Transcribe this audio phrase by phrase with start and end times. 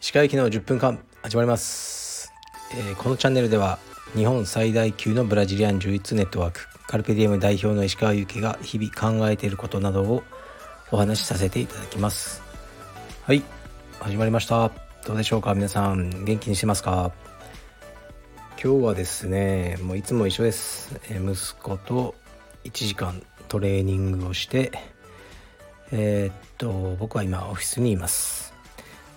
[0.00, 2.32] 石川行きの10分間始まります、
[2.76, 3.80] えー、このチャンネルでは
[4.14, 10.22] 日本最大級のブラジリアン柔術ネットワークカルペディエム代表の石川祐希が日々考えていることなどを
[10.92, 12.40] お話しさせていただきます。
[13.24, 13.42] はい
[13.98, 14.70] 始まりました。
[15.04, 16.24] どうでしょうか皆さん。
[16.24, 17.10] 元気にしてますか？
[18.62, 22.14] 今日はですねもういつも一緒です、え、息子と
[22.62, 23.20] 1時間
[23.52, 24.72] トレーニングをして
[25.90, 28.54] えー、っと僕は今オフィスにいます。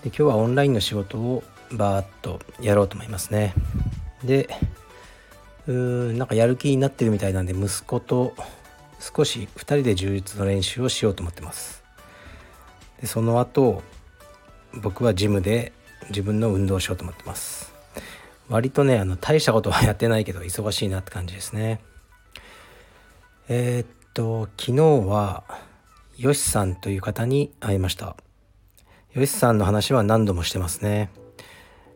[0.03, 3.53] で今日はオンラインの仕事をバーッとやろうと思いますね。
[4.25, 4.49] で
[5.67, 5.73] うー
[6.11, 8.35] んなんかやる気になってるみたいなんで息子と
[8.99, 11.81] 少し2人で充実の練習をしようと思ってます。
[12.99, 13.83] でその後
[14.73, 15.71] 僕はジムで
[16.09, 17.73] 自分の運動をしようと思ってます。
[18.49, 21.79] 割とねあの大したことはやってないけど忙しいなって感じですね。
[23.47, 25.43] えー、っと昨日は
[26.17, 28.15] よしさんという方に会いました。
[29.13, 31.09] よしさんの話は何度もしてますね。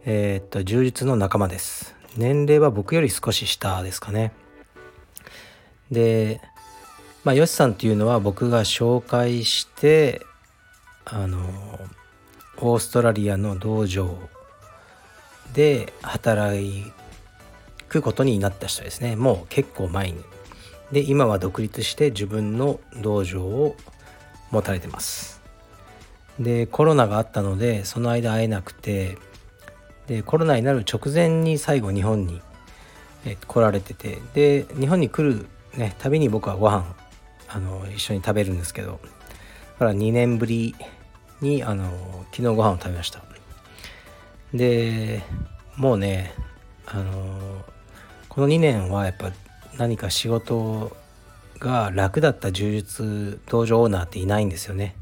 [0.05, 1.95] えー、っと充実の仲間です。
[2.17, 4.33] 年齢は僕より少し下ですかね。
[5.91, 6.41] で
[7.23, 10.25] まあよしさんっていうのは僕が紹介して
[11.05, 11.39] あの
[12.57, 14.17] オーストラリアの道場
[15.53, 16.83] で働
[17.87, 19.15] くことになった人ですね。
[19.15, 20.21] もう結構前に。
[20.91, 23.75] で今は独立して自分の道場を
[24.51, 25.41] 持たれてます。
[26.39, 29.17] でコロナがあったのでその間会えなくて
[30.07, 32.41] でコロナになる直前に最後日本に
[33.45, 36.95] 来られててで日本に来るね旅に僕はご飯
[37.49, 38.99] あの一緒に食べるんですけど
[39.73, 40.75] だから2年ぶり
[41.41, 43.21] にあの昨日ご飯を食べました。
[44.53, 45.21] で
[45.75, 46.33] もうね
[46.85, 47.63] あの
[48.29, 49.31] この2年はやっぱ
[49.79, 50.95] 何か仕事
[51.57, 54.93] が楽だった柔術道場オーナーっていないんですよね。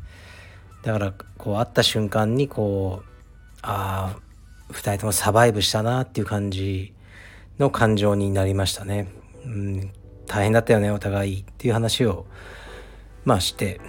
[0.83, 3.09] だからこう会った瞬間にこう
[3.63, 6.93] ああ2人ともサバイブしたなっていう感じ
[7.57, 9.11] の感情になりましたね、
[9.45, 9.91] うん、
[10.27, 12.27] 大変だったよねお互いっていう話を
[13.25, 13.81] まあして。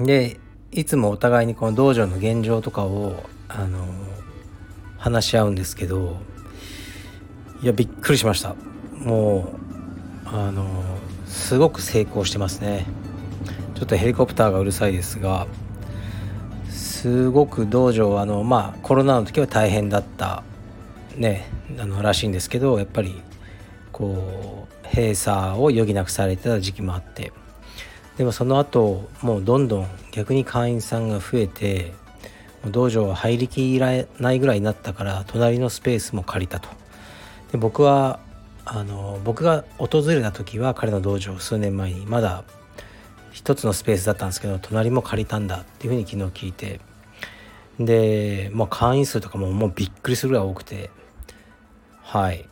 [0.00, 0.38] で
[0.70, 3.86] いつもお互いにこの道場の現状とかをあの
[4.98, 6.18] 話し合うんですけど
[7.62, 8.54] いやびっくりしました。
[9.04, 9.52] も
[10.26, 10.66] うあの
[11.26, 12.86] すごく成功してますね。
[13.74, 15.46] ちょっとヘリコプターがうるさいですが
[16.70, 20.44] すごく道場あのまあコロナの時は大変だった
[21.16, 21.48] ね
[21.80, 23.20] あのらしいんですけどやっぱり
[23.90, 27.32] こう閉鎖を余儀なくされてた時期もあって。
[28.16, 31.92] でもその後もうどんどん逆に会員さんが増えて
[32.66, 36.68] 道場は入りきらないぐらいになったから隣のスペースも借りたと。
[37.50, 38.20] で僕は
[38.64, 42.44] あの僕が訪れた時は彼の道場数年前にまだ
[43.32, 46.80] 一つのスペースだったんですけど隣も借りたんだっていうふうに昨日聞いて
[47.80, 50.90] で、まあ、会員数とかももうびっくりするぐらい多くて
[52.02, 52.46] はい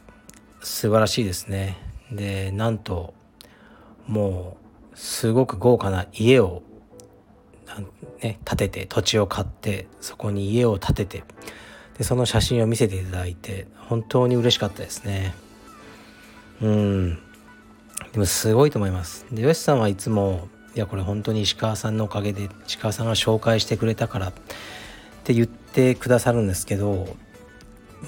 [0.63, 1.79] 素晴らしいですね。
[2.13, 3.15] でなんと
[4.07, 4.57] も
[4.93, 6.63] うすごく豪華な家を
[8.21, 11.25] ね、建てて土地を買ってそこに家を建てて
[11.97, 15.35] でその写真を見せていただいて本当に嬉しかったですね。
[16.63, 17.19] うん。
[18.13, 19.27] でもすごいと思います。
[19.31, 24.33] でよしさんはいつもいやこれ本当に石川さんのおかげで石川さんが紹介してくれたからっ
[25.25, 27.17] て言ってくださるんですけど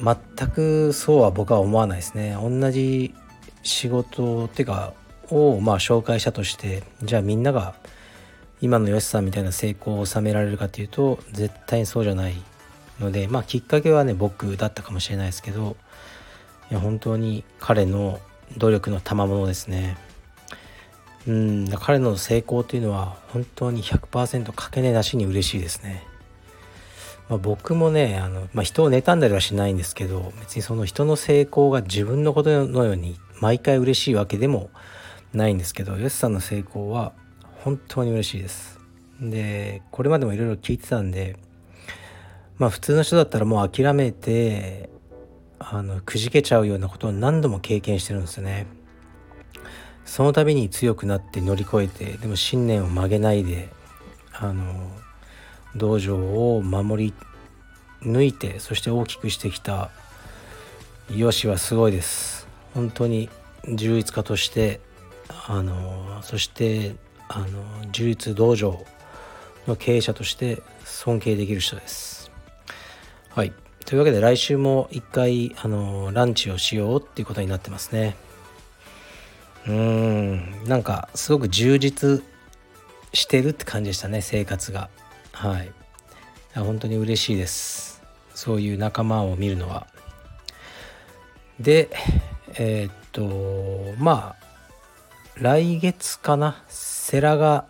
[0.03, 2.37] 全くそうは僕は思わないですね。
[2.41, 3.15] 同じ
[3.63, 4.93] 仕事っていうか
[5.31, 7.75] をまあ紹介したとしてじゃあみんなが
[8.61, 12.35] 今のよしさんみたいな成功を収められるかというと絶対にそうじゃない
[13.01, 15.77] のでまあきっかけはね僕だったかもしれないですけど
[16.71, 18.21] いや本当に彼の
[18.57, 19.97] 努力の賜物ですね。
[21.27, 26.05] うん彼の成功というのは本当に100%かけねなしに嬉しいですね、
[27.29, 34.71] まあ、僕もねあの、まあ、人を妬んだりはしないんですけど別にその人の成功が自分のことのように毎回嬉しいわけでも
[35.33, 37.13] ないんですけどよしさんの成功は
[37.63, 38.81] 本当に嬉しいです。
[39.21, 41.37] でこれまでもいろいろ聞いてたんで
[42.59, 44.91] まあ普通の人だったらもう諦めて
[45.71, 48.67] あのくじけちゃうようなことを何度も経験してるんですよね
[50.05, 53.69] その度に強くなって乗り越えてでも信念を曲げないで
[54.33, 54.91] あの
[55.77, 57.15] 道場を守り
[58.03, 59.91] 抜いてそして大きくしてきた
[61.11, 63.29] よしはすごいです本当に
[63.69, 64.81] 充実家として
[65.47, 66.97] あのそして
[67.29, 68.85] あの充実道場
[69.67, 72.31] の経営者として尊敬できる人です。
[73.31, 73.53] はい。
[73.93, 78.17] というわけで来週も一回あのランチをしようっていうことになってますね。
[79.67, 80.65] うーん。
[80.65, 82.25] なんかすごく充実
[83.13, 84.89] してるって感じでしたね生活が。
[85.33, 85.71] はい。
[86.55, 88.03] 本当に嬉しいです。
[88.35, 89.87] そういう仲間を見るのは。
[91.61, 91.91] で
[92.55, 94.47] えー、っとまあ
[95.37, 96.65] 来月かな。
[96.69, 97.67] セラが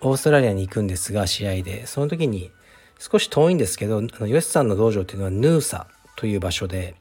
[0.00, 1.86] オーストラリアに行くんですが試合で。
[1.86, 2.50] その時に
[2.98, 5.86] 少し遠いんですけどヨシさんの道場っていうのはヌーサ
[6.16, 6.94] という場所で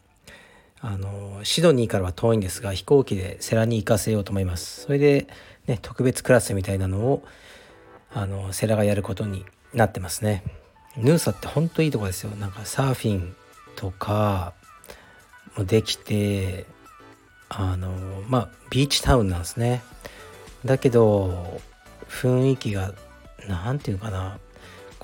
[0.81, 4.81] あのシドニーからは遠いんですが飛行機でセラに行かせようと思います。
[4.81, 5.27] それで、
[5.65, 7.23] ね、特別クラスみたいなのを
[8.13, 10.43] あのセラがやることになってますね。
[10.97, 12.35] ヌーサってほんといいとこですよ。
[12.35, 13.33] なんかサーフィン
[13.77, 14.53] とか
[15.57, 16.65] もできて
[17.47, 17.89] あの
[18.27, 19.83] まあビーチタウンなんですね。
[20.65, 21.61] だけど
[22.09, 22.93] 雰囲気が
[23.47, 24.37] 何て言うかな。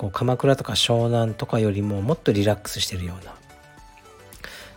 [0.00, 3.32] こう鎌倉とか湘南とかよりももっとリラックスしてるような。
[3.32, 3.34] だ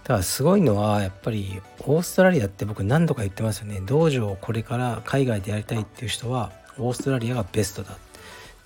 [0.03, 3.81] からすごいのはやっぱりオーストラリアって僕何度か言ってますよね。
[3.85, 7.95] 道場をこれから海外でやりたいっていう人はオーストラリアがベストだ。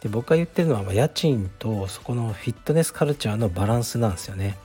[0.01, 4.57] で僕が言ってるのは家賃とそこのフィットネスカルチャーのバランスなんですよね。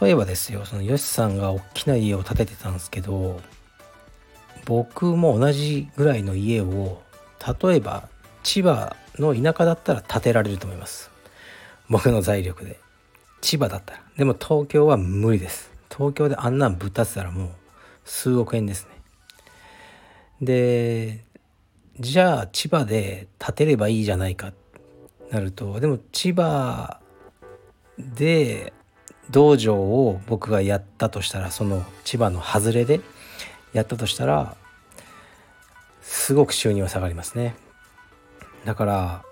[0.00, 3.40] 例えばですよそのヨシさんが大きな家を建ててたんですけど
[4.64, 7.02] 僕も同じぐらいの家を
[7.62, 8.08] 例えば
[8.44, 11.10] 千葉の田舎だったら建てられると思います。
[11.88, 12.78] 僕の財力で。
[13.40, 14.02] 千葉だったら。
[14.16, 15.70] でも東京は無理です。
[15.90, 17.50] 東京であんなんぶっ立てたらもう
[18.04, 19.00] 数億円ですね。
[20.40, 21.24] で
[21.98, 24.52] じゃあ千葉で建てればいいじゃないか
[25.30, 26.98] なるとでも千葉
[27.98, 28.72] で
[29.30, 33.00] 道場を僕がやったとしたらその千葉の外れで
[33.74, 34.56] やったとしたら
[36.00, 37.54] すごく収入は下がりますね。
[38.64, 39.22] だから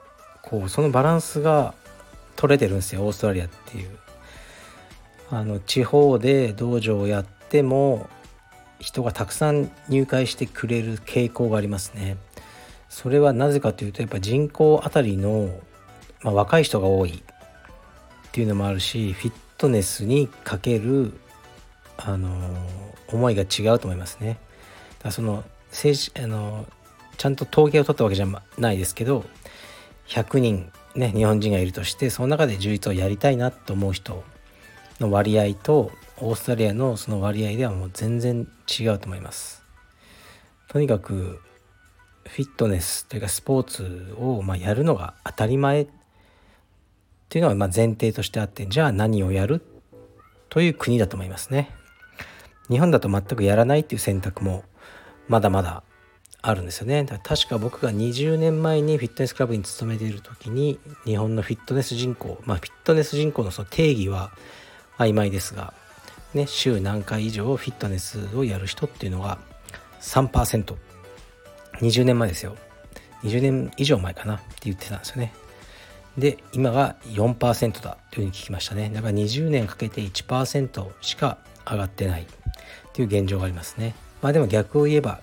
[0.43, 1.75] こうそのバランスが
[2.37, 3.91] 取れてるんですよオーストラリアっていう。
[5.31, 8.09] あの地方で道場をやっても
[8.79, 12.17] 人がたくさん入会してくれる傾向がありますね。
[12.89, 15.51] それはなぜかというとやっぱ人口あたりの、
[16.23, 17.23] まあ、若い人が多い
[18.29, 21.13] っていうのもあるしフィットネスにかける
[21.99, 22.57] あの
[23.09, 24.29] 思いが違うと思いますね。
[24.29, 24.39] だか
[25.05, 26.67] らその政治あの
[27.19, 28.26] ちゃんと統計を取ったわけじゃ
[28.56, 29.25] ないですけど
[30.06, 34.25] 100人ね日本人がいるとしてその中で充実をやりたいなと思う人
[35.00, 39.62] の割合とオーストラリアのその割合ではもう全然違うと思います。
[40.69, 41.41] とにかく
[42.26, 45.88] フィットネスというかスポーツをまやるのが当たり前っ
[47.29, 49.62] ていうのはま前提としてあってじゃあ何をやる
[50.49, 51.70] という国だと思いますね。
[52.69, 54.65] 日本だと全くやらないっていう選択も
[55.26, 55.82] まだまだ
[56.40, 57.05] あるんですよね。
[57.23, 64.31] 確か僕が20年前にフィットネスクラブに勤めている時に日本のフィットネス人口まあフィットネス人口のその定義は
[64.99, 65.75] 曖昧ですが、
[66.35, 69.38] ね、週何回以上フィットネスをやる人っていうのが
[70.00, 72.56] 3%20 年前ですよ。
[73.25, 75.32] 20年以上前かなって言ってたんですよね。
[76.17, 78.91] で今が4%だというふうに聞きましたね。
[78.94, 81.38] だから20年かけて1%しか
[81.69, 82.26] 上がってないっ
[82.93, 83.94] ていう現状がありますね。
[84.23, 85.20] まあでも逆を言えば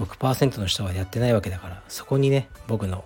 [0.00, 3.04] 6%の人はやってないわけだからそこにね僕の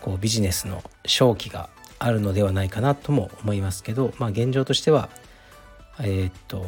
[0.00, 1.68] こうビジネスの正気が
[1.98, 5.10] あるのではないかなとも思いますけどまあ現状としては
[6.02, 6.64] えー、っと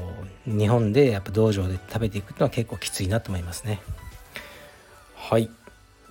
[0.46, 3.80] 日本でやっぱ道場で食べていくのは結構きついなと思いますね。
[5.14, 5.48] はい。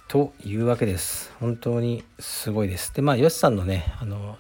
[0.08, 1.32] というわけです。
[1.40, 2.94] 本当にすごいです。
[2.96, 4.38] でまあよしさんのねあの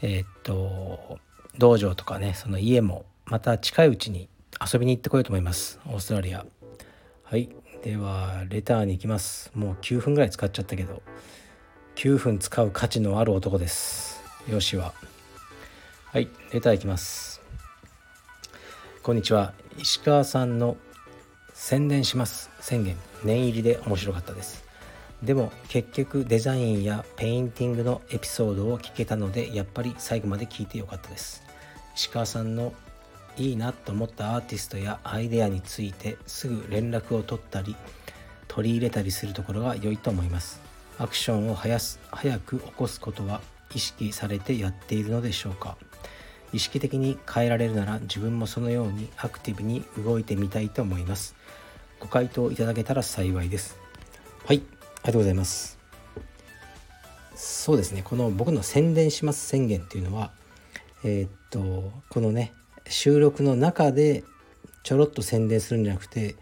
[0.00, 1.18] えー、っと
[1.58, 4.28] 道場とかねその家もまた近いうちに
[4.72, 5.78] 遊びに行ってこようと思います。
[5.86, 6.46] オーストラリア。
[7.24, 7.50] はい。
[7.82, 9.50] ではレターに行きます。
[9.56, 11.02] もう9分ぐらい使っちゃったけど。
[11.96, 14.22] 9分使う価値のある男です。
[14.48, 14.94] よしは。
[16.12, 17.42] はいレターいきます。
[19.02, 19.52] こんにちは。
[19.78, 20.76] 石川さんの
[21.54, 22.50] 宣伝します。
[22.60, 22.96] 宣言。
[23.24, 24.64] 念入りで面白かったです。
[25.20, 31.42] でも結局デザインやペインティングのエピソードを聞けたのでやっぱり最後まで聞いてよかったです。
[31.96, 32.72] 石川さんの
[33.36, 37.74] いいなと思ったアーティストやアイデアについてすぐ連絡を取ったり
[38.48, 40.60] 取り入れたりするところが良いと思います。
[40.98, 43.40] アクションを早す早く起こすことは
[43.74, 45.78] 意識されてやっているのでしょうか？
[46.52, 51.34] 意識的に変えられるなら自分もそのようにアクティブに動いてみたいと思います。
[51.98, 53.78] ご回答いただけたら幸いです。
[54.44, 54.66] はいあり
[55.06, 55.78] がとうございます。
[57.34, 60.30] そうですねこの僕の宣伝します宣言っていうのは
[61.02, 62.52] えー、っとこのね
[62.88, 64.24] 収録の中で
[64.82, 66.36] ちょろっと宣伝するんじゃなくて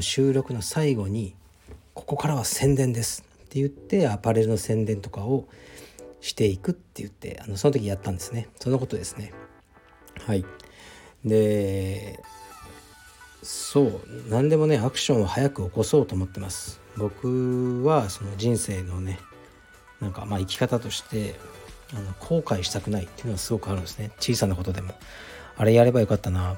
[0.00, 1.34] 収録の最後に
[1.94, 5.46] 「ここからは宣伝です」って言ってアパレルの宣伝とかを
[6.20, 8.48] していくって言ってあのその時やったんですね。
[8.58, 9.32] そのことですね。
[10.24, 10.44] はい。
[11.24, 12.18] で
[13.42, 16.80] そう何でもねアクションを早く起こそうと思ってます。
[16.96, 19.18] 僕はその人生のね
[20.00, 21.34] なんかまあ生き方として
[21.92, 24.10] あの後悔したくないっていうのがすごくあるんですね。
[24.18, 24.94] 小さなことでも。
[25.56, 26.56] あれやればよかったな。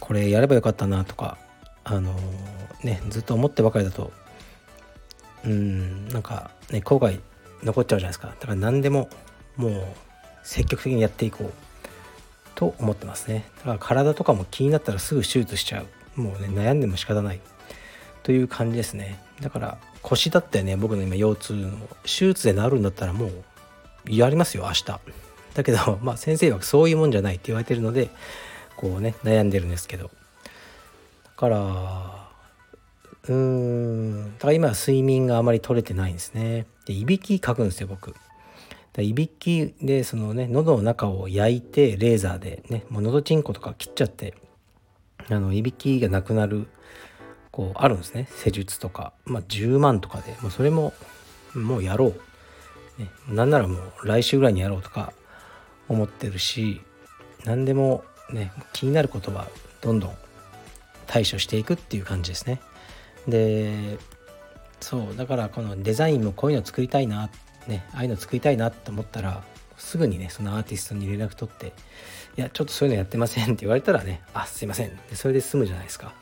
[0.00, 1.38] これやればよかったなとか
[1.82, 2.14] あの
[2.82, 4.12] ねずっと思ってばかりだと
[5.44, 7.20] うんなんかね後悔
[7.62, 8.28] 残っちゃうじゃないですか。
[8.28, 9.08] だから何でも
[9.56, 9.82] もう
[10.42, 11.52] 積極的にやっていこう
[12.54, 13.48] と思ってますね。
[13.58, 15.82] だから体とかも気になったらすぐ手術しちゃ
[16.16, 16.20] う。
[16.20, 17.40] もうね悩んでも仕方ない。
[18.22, 19.22] という感じですね。
[19.40, 20.76] だから腰だってね。
[20.76, 23.30] 僕の今腰痛の手術で治るんだったらもう
[24.06, 25.00] やりますよ明日。
[25.54, 28.10] だけどまあ先生はそういうもんじゃないって言われてるので
[28.76, 30.10] こうね悩んでるんですけど。
[31.24, 32.28] だから
[33.26, 36.66] うーんだから今は睡眠があまり取れてないんですね。
[36.86, 38.14] でいびきかくんですよ僕。
[38.98, 44.34] いびきでそのね喉の中を焼いてレーザーでねもう喉チンコとか切っちゃって
[45.28, 46.68] あのいびきがなくなる
[47.50, 48.28] こうあるんですね。
[48.30, 49.12] 施術とか。
[49.24, 50.36] まあ10万とかで。
[50.42, 50.92] もうそれも
[51.54, 52.06] もうやろ
[52.98, 55.12] う、ね、なんならもう来週ぐらいにやろうとか
[55.88, 56.80] 思ってるし
[57.44, 59.48] 何でもね気になることは
[59.80, 60.16] どんどん
[61.06, 62.60] 対処していくっていう感じですね。
[63.28, 63.98] で
[64.80, 67.30] そうだからこのデザインもこういうの作りたいな
[67.66, 69.42] ねああいうの作りたいなと思ったら
[69.76, 71.72] すぐにねそのアーティストに連絡取って
[72.36, 76.12] 「いやちょっとそういうのやってません」って 言われたらね「あすいません」でそれで済むじゃないですか。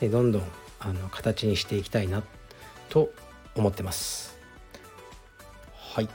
[0.00, 0.42] でどんどん
[0.80, 2.22] あの形にしていきたいな
[2.88, 3.10] と
[3.56, 4.38] 思ってます。
[5.74, 6.08] はい。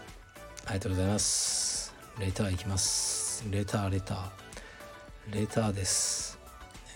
[0.65, 1.72] ありがとうございます。
[2.19, 4.29] レターいきますレターレター
[5.31, 6.37] レターです。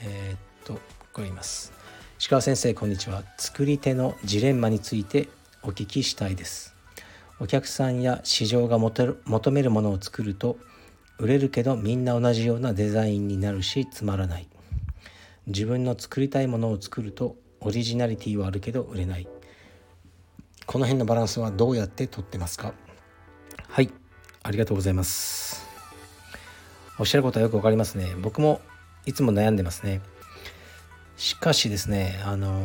[0.04, 0.80] えー、っとこ
[1.14, 1.74] こ言います。
[2.20, 3.24] 石川先生こんにちは。
[3.38, 5.28] 作り手のジレンマについて
[5.64, 6.76] お聞きしたいです。
[7.40, 10.58] お客さんや市場が求めるものを作ると
[11.18, 14.48] 売れるけどみんな同じようなデザインになるしつまらない。
[15.48, 19.28] 自分の作りたいものを作るとオリジナリティはあるけど売れない。
[20.68, 22.74] この辺のバランスはどうやってとってますか？
[24.48, 25.68] ありがとうございます。
[26.98, 28.16] おっしゃることはよくわかりますね。
[28.22, 28.62] 僕も
[29.06, 30.00] いつも悩んでますね。
[31.18, 32.62] しかしですねあの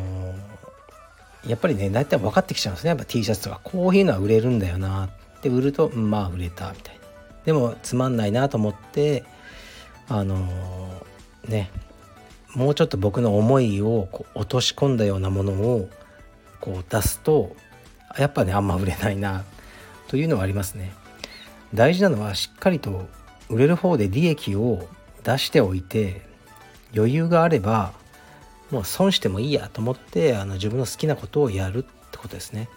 [1.43, 2.89] ー、やっぱりね大体分かってきちゃうんですね。
[2.89, 7.01] やっぱ T シャツとかこういうのは売れるんだよなって売るとまあ売れたみたいな。
[7.43, 9.25] でもつまんないなと思って
[10.07, 11.69] あのー、ね
[12.55, 15.89] もうちょっと僕の思いをこう落とし込んだようなものを
[16.61, 17.57] こう出すと
[18.17, 19.43] やっぱねあんま売れないな
[20.07, 20.93] というのはありますね。
[21.73, 23.07] 大事なのはしっかりと
[23.49, 24.87] 売れる方で利益を
[25.23, 26.21] 出しておいて
[26.95, 27.93] 余裕があれば
[28.71, 32.69] もう損してもいいやと思ってあの自分の好きなことをやるってことですね。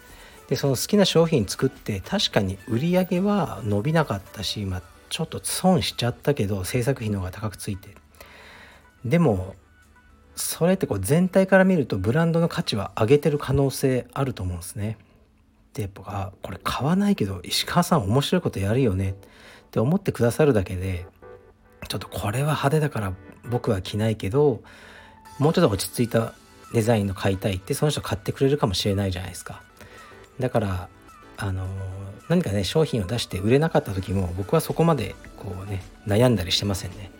[0.47, 7.95] でその好きな商品作って確かに売り上げは伸びなかったし、まあ、ちょっと損しちゃったけど制作費の方が高くついて
[9.03, 9.55] でも
[10.37, 14.97] それってこう全体から見るとブランドの価値は上げてる可能性あると思うんですね。
[15.77, 19.13] でやっぱこれ買わないけど石川さん面白いことやるよねっ
[19.69, 21.05] て思ってくださるだけで
[21.87, 23.13] ちょっとこれは派手だから
[23.47, 24.63] 僕は着ないけど
[25.37, 26.33] もうちょっと落ち着いた
[26.73, 29.61] デザインの買いたいってその人買ってくれるかもしれないじゃないですか。
[30.39, 30.89] だから
[31.37, 31.67] あの
[32.27, 37.11] 何かね商品を出して売れなかった時も僕はそこまでこうね悩んだりしてませんね。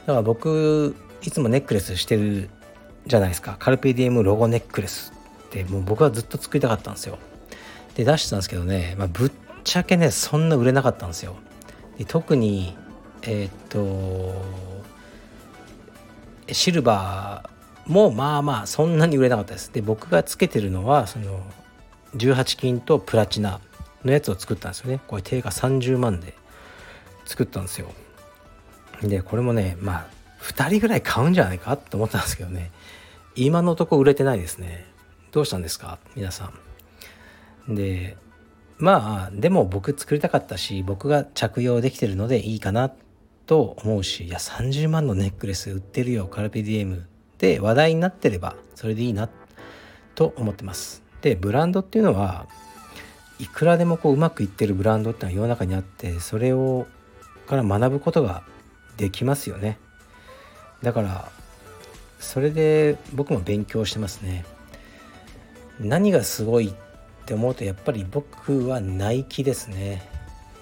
[0.00, 2.50] だから僕いつもネックレスしてる
[3.06, 5.12] じゃないですかカルペディエムロゴネックレス
[5.46, 7.18] ってもう僕はずっと作りたかったんですよ
[7.96, 9.32] で出したんですけどね、まあ、ぶっ
[9.64, 11.34] ちゃけねそんな売れなかったんですよ。
[11.98, 12.76] で特に
[13.22, 14.44] えー、っと
[16.52, 19.72] シルバーもまあまあそんなに売れなかったです。
[19.72, 21.42] で僕がつけてるのはその
[22.14, 23.60] 18金とプラチナ
[24.04, 25.00] のやつを作ったんですよね。
[25.08, 26.34] これ定価30万で
[27.24, 27.88] 作ったんですよ。
[29.02, 30.06] でこれもねまあ
[30.42, 32.70] 2人ぐらい買うんじゃないかって思ったんですけどね。
[33.34, 34.84] 今のとこ売れてないですね。
[35.32, 35.98] どうしたんですか？
[36.14, 36.65] 皆さん。
[37.68, 38.16] で
[38.78, 42.92] まあでも僕作りたかったし僕が着用できてるのでいいかな
[43.46, 47.06] と思うしいや30万のネックレス売ってるよカルペディエム
[47.38, 49.28] で話題になってればそれでいいな
[50.14, 51.02] と思ってます。
[51.20, 52.46] でブランドっていうのは
[53.38, 56.86] いくらでもこううまくいってるブランドってのは世の中にあってそれを
[57.46, 58.42] から学ぶことが
[58.96, 59.78] できますよね。
[60.82, 61.30] だから
[62.18, 64.44] それで僕も勉強してますね。
[65.80, 66.85] 何がすごいっ
[67.26, 70.08] って思うとやっぱり僕はナイキですね。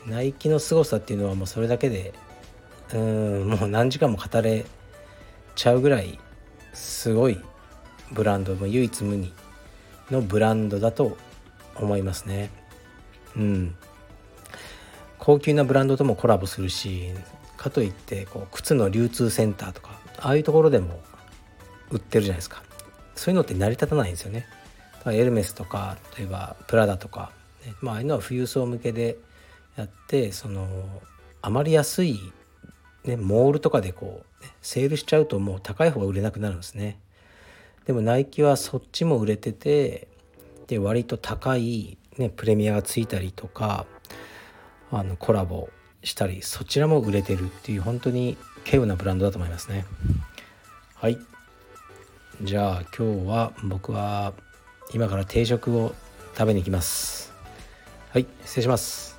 [0.07, 2.15] ナイキの凄さっていうのはもうそれだけで
[2.95, 4.65] うんもう何時間も語れ
[5.57, 6.19] ちゃうぐらい
[6.73, 7.39] すごい
[8.13, 9.31] ブランドも唯一無二
[10.11, 11.19] のブランドだと
[11.77, 12.51] 思いますね。
[13.37, 13.77] うん。
[15.19, 17.11] 高級なブランドともコラボするし
[17.59, 21.03] かといってこう靴の流通センターとかああいうところでも
[21.91, 22.63] 売ってるじゃないですか。
[23.15, 24.47] そういうのって成り立たないんですよね。
[25.13, 27.33] エルメスとか例えばプラダとか、
[27.67, 29.17] ね、まああいうのは富裕層向けで
[29.77, 30.67] やってその
[31.43, 32.21] あまり安い、
[33.05, 36.99] ね、モールとかでこう、ね、セールしちゃうともう高い方が売れなくなるんですね。
[37.87, 40.09] でもナイキはそっちも売れてて
[40.69, 43.85] で割と高い、ね、プレミアがついたりとか
[44.91, 45.69] あのコラボ
[46.03, 49.85] したりそちらも売れてるっていう本当に稀有なブランドだと思いますね。
[50.95, 51.19] はい。
[52.43, 54.33] じゃあ今日は僕は
[54.95, 55.93] 今から定食を
[56.35, 57.33] 食べに行きます。
[58.11, 59.14] はい失礼します。